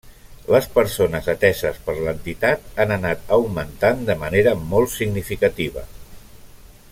[0.53, 5.85] Les persones ateses per l'entitat han anat augmentant de manera molt significativa.